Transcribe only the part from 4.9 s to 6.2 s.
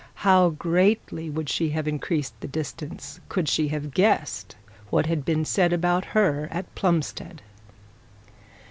had been said about